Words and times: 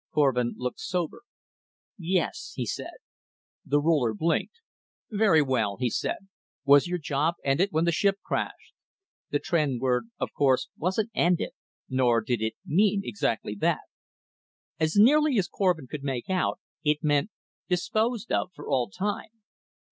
Korvin 0.15 0.55
looked 0.57 0.79
sober. 0.79 1.21
"Yes," 1.95 2.53
he 2.55 2.65
said. 2.65 2.95
The 3.63 3.79
Ruler 3.79 4.15
blinked. 4.15 4.55
"Very 5.11 5.43
well," 5.43 5.77
he 5.77 5.91
said. 5.91 6.27
"Was 6.65 6.87
your 6.87 6.97
job 6.97 7.35
ended 7.45 7.69
when 7.71 7.85
the 7.85 7.91
ship 7.91 8.17
crashed?" 8.25 8.73
The 9.29 9.37
Tr'en 9.37 9.77
word, 9.77 10.09
of 10.19 10.33
course, 10.33 10.69
wasn't 10.75 11.11
ended, 11.13 11.51
nor 11.87 12.19
did 12.19 12.41
it 12.41 12.55
mean 12.65 13.01
exactly 13.05 13.53
that. 13.59 13.81
As 14.79 14.95
nearly 14.95 15.37
as 15.37 15.47
Korvin 15.47 15.85
could 15.85 16.03
make 16.03 16.31
out, 16.31 16.59
it 16.83 17.03
meant 17.03 17.29
"disposed 17.69 18.31
of 18.31 18.49
for 18.55 18.67
all 18.67 18.89
time." 18.89 19.43